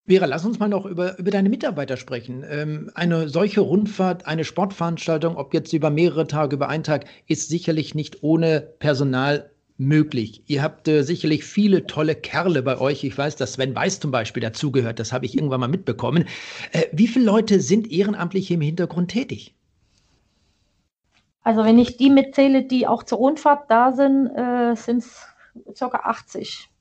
[0.07, 2.45] Vera, lass uns mal noch über, über deine Mitarbeiter sprechen.
[2.49, 7.49] Ähm, eine solche Rundfahrt, eine Sportveranstaltung, ob jetzt über mehrere Tage, über einen Tag, ist
[7.49, 10.43] sicherlich nicht ohne Personal möglich.
[10.49, 13.05] Ihr habt äh, sicherlich viele tolle Kerle bei euch.
[13.05, 14.99] Ich weiß, dass Sven Weiß zum Beispiel dazugehört.
[14.99, 16.25] Das habe ich irgendwann mal mitbekommen.
[16.73, 19.55] Äh, wie viele Leute sind ehrenamtlich im Hintergrund tätig?
[21.45, 25.27] Also wenn ich die mitzähle, die auch zur Rundfahrt da sind, äh, sind es
[25.79, 25.87] ca.
[25.87, 26.72] 80.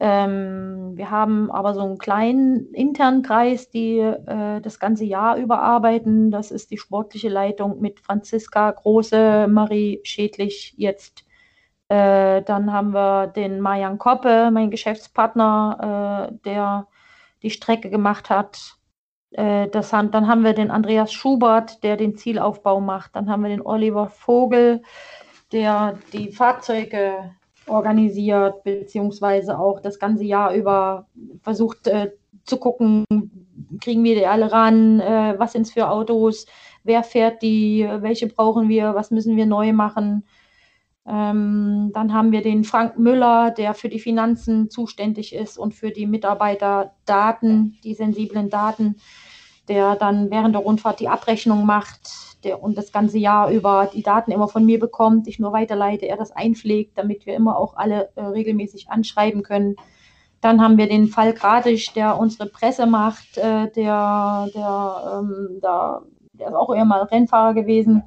[0.00, 6.30] Ähm, wir haben aber so einen kleinen internen Kreis, die äh, das ganze Jahr überarbeiten.
[6.30, 11.24] Das ist die sportliche Leitung mit Franziska Große, Marie Schädlich jetzt.
[11.88, 16.86] Äh, dann haben wir den Marian Koppe, mein Geschäftspartner, äh, der
[17.42, 18.76] die Strecke gemacht hat.
[19.32, 23.16] Äh, das dann haben wir den Andreas Schubert, der den Zielaufbau macht.
[23.16, 24.82] Dann haben wir den Oliver Vogel,
[25.50, 27.34] der die Fahrzeuge
[27.68, 31.06] organisiert, beziehungsweise auch das ganze Jahr über
[31.42, 32.12] versucht äh,
[32.44, 33.04] zu gucken,
[33.80, 36.46] kriegen wir die alle ran, äh, was sind es für Autos,
[36.84, 40.24] wer fährt die, welche brauchen wir, was müssen wir neu machen.
[41.06, 45.90] Ähm, dann haben wir den Frank Müller, der für die Finanzen zuständig ist und für
[45.90, 48.96] die Mitarbeiterdaten, die sensiblen Daten,
[49.68, 54.02] der dann während der Rundfahrt die Abrechnung macht der und das ganze Jahr über die
[54.02, 57.76] Daten immer von mir bekommt, ich nur weiterleite, er das einpflegt, damit wir immer auch
[57.76, 59.76] alle äh, regelmäßig anschreiben können.
[60.40, 66.02] Dann haben wir den Fall Gradisch, der unsere Presse macht, äh, der, der, ähm, der,
[66.32, 68.04] der ist auch eher mal Rennfahrer gewesen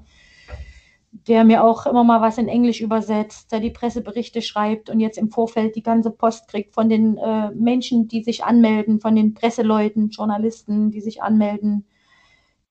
[1.27, 5.17] der mir auch immer mal was in Englisch übersetzt, der die Presseberichte schreibt und jetzt
[5.17, 9.33] im Vorfeld die ganze Post kriegt von den äh, Menschen, die sich anmelden, von den
[9.33, 11.85] Presseleuten, Journalisten, die sich anmelden.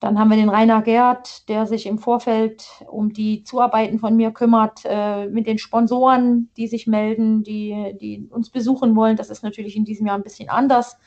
[0.01, 4.31] Dann haben wir den Rainer Gerd, der sich im Vorfeld um die Zuarbeiten von mir
[4.31, 9.15] kümmert, äh, mit den Sponsoren, die sich melden, die, die uns besuchen wollen.
[9.15, 10.97] Das ist natürlich in diesem Jahr ein bisschen anders.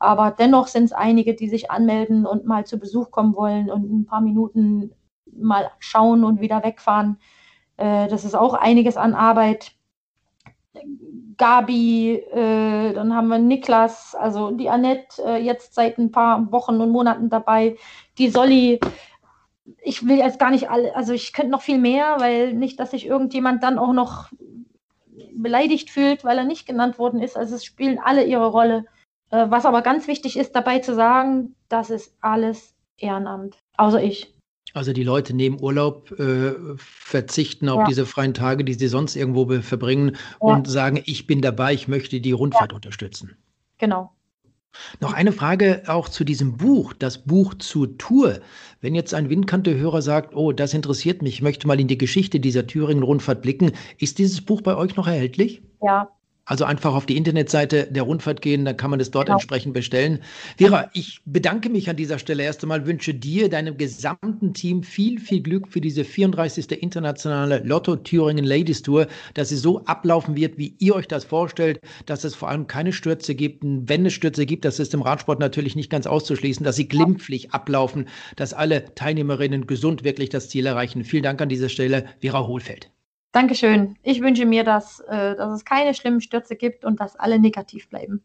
[0.00, 3.88] Aber dennoch sind es einige, die sich anmelden und mal zu Besuch kommen wollen und
[3.88, 4.90] ein paar Minuten
[5.32, 7.18] mal schauen und wieder wegfahren.
[7.76, 9.76] Äh, das ist auch einiges an Arbeit.
[11.36, 16.80] Gabi, äh, dann haben wir Niklas, also die Annette äh, jetzt seit ein paar Wochen
[16.80, 17.76] und Monaten dabei,
[18.18, 18.78] die Solli.
[19.82, 22.90] Ich will jetzt gar nicht alle, also ich könnte noch viel mehr, weil nicht, dass
[22.92, 24.30] sich irgendjemand dann auch noch
[25.32, 27.36] beleidigt fühlt, weil er nicht genannt worden ist.
[27.36, 28.84] Also es spielen alle ihre Rolle.
[29.30, 34.34] Äh, was aber ganz wichtig ist, dabei zu sagen, das ist alles Ehrenamt, außer ich.
[34.74, 37.86] Also die Leute nehmen Urlaub, äh, verzichten auf ja.
[37.86, 40.38] diese freien Tage, die sie sonst irgendwo verbringen ja.
[40.40, 42.76] und sagen, ich bin dabei, ich möchte die Rundfahrt ja.
[42.76, 43.36] unterstützen.
[43.78, 44.12] Genau.
[45.00, 48.38] Noch eine Frage auch zu diesem Buch, das Buch zur Tour.
[48.80, 52.38] Wenn jetzt ein Windkante-Hörer sagt, oh, das interessiert mich, ich möchte mal in die Geschichte
[52.38, 55.62] dieser Thüringen-Rundfahrt blicken, ist dieses Buch bei euch noch erhältlich?
[55.82, 56.08] Ja,
[56.50, 59.36] also einfach auf die Internetseite der Rundfahrt gehen, dann kann man das dort genau.
[59.36, 60.18] entsprechend bestellen.
[60.58, 65.20] Vera, ich bedanke mich an dieser Stelle erst einmal, wünsche dir, deinem gesamten Team viel,
[65.20, 66.72] viel Glück für diese 34.
[66.82, 71.78] internationale Lotto Thüringen Ladies Tour, dass sie so ablaufen wird, wie ihr euch das vorstellt,
[72.06, 73.62] dass es vor allem keine Stürze gibt.
[73.62, 76.88] Und wenn es Stürze gibt, das ist im Radsport natürlich nicht ganz auszuschließen, dass sie
[76.88, 81.04] glimpflich ablaufen, dass alle Teilnehmerinnen gesund wirklich das Ziel erreichen.
[81.04, 82.90] Vielen Dank an dieser Stelle, Vera Hohlfeld.
[83.32, 83.96] Dankeschön.
[84.02, 87.88] Ich wünsche mir, dass, äh, dass es keine schlimmen Stürze gibt und dass alle negativ
[87.88, 88.24] bleiben.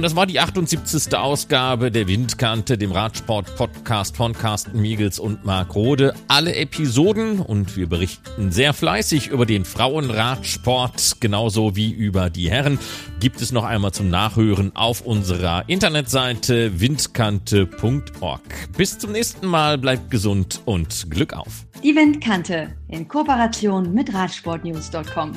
[0.00, 1.14] Und das war die 78.
[1.14, 6.14] Ausgabe der Windkante, dem Radsport-Podcast von Carsten Miegels und Marc Rode.
[6.26, 12.78] Alle Episoden und wir berichten sehr fleißig über den Frauenradsport, genauso wie über die Herren,
[13.20, 18.40] gibt es noch einmal zum Nachhören auf unserer Internetseite windkante.org.
[18.78, 21.66] Bis zum nächsten Mal, bleibt gesund und Glück auf.
[21.84, 25.32] Die Windkante in Kooperation mit Radsportnews.com.